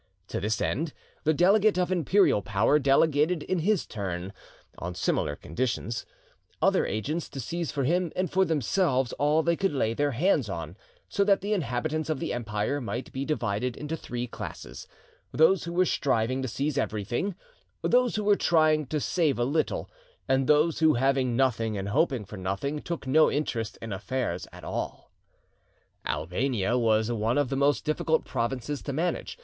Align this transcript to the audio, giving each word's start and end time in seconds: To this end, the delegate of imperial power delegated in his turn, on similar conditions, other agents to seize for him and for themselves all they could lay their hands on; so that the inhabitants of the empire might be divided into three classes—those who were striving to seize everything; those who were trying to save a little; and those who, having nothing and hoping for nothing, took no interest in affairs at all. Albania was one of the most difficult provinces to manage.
To 0.29 0.39
this 0.39 0.59
end, 0.59 0.93
the 1.25 1.33
delegate 1.35 1.77
of 1.77 1.91
imperial 1.91 2.41
power 2.41 2.79
delegated 2.79 3.43
in 3.43 3.59
his 3.59 3.85
turn, 3.85 4.33
on 4.79 4.95
similar 4.95 5.35
conditions, 5.35 6.07
other 6.59 6.87
agents 6.87 7.29
to 7.29 7.39
seize 7.39 7.71
for 7.71 7.83
him 7.83 8.11
and 8.15 8.27
for 8.27 8.43
themselves 8.43 9.13
all 9.19 9.43
they 9.43 9.55
could 9.55 9.73
lay 9.73 9.93
their 9.93 10.09
hands 10.13 10.49
on; 10.49 10.75
so 11.07 11.23
that 11.25 11.41
the 11.41 11.53
inhabitants 11.53 12.09
of 12.09 12.19
the 12.19 12.33
empire 12.33 12.81
might 12.81 13.11
be 13.11 13.25
divided 13.25 13.77
into 13.77 13.95
three 13.95 14.25
classes—those 14.25 15.65
who 15.65 15.71
were 15.73 15.85
striving 15.85 16.41
to 16.41 16.47
seize 16.47 16.79
everything; 16.79 17.35
those 17.83 18.15
who 18.15 18.23
were 18.23 18.35
trying 18.35 18.87
to 18.87 18.99
save 18.99 19.37
a 19.37 19.45
little; 19.45 19.87
and 20.27 20.47
those 20.47 20.79
who, 20.79 20.95
having 20.95 21.35
nothing 21.35 21.77
and 21.77 21.89
hoping 21.89 22.25
for 22.25 22.37
nothing, 22.37 22.81
took 22.81 23.05
no 23.05 23.29
interest 23.29 23.77
in 23.83 23.93
affairs 23.93 24.47
at 24.51 24.63
all. 24.63 25.11
Albania 26.07 26.75
was 26.75 27.11
one 27.11 27.37
of 27.37 27.49
the 27.49 27.55
most 27.55 27.85
difficult 27.85 28.25
provinces 28.25 28.81
to 28.81 28.91
manage. 28.91 29.37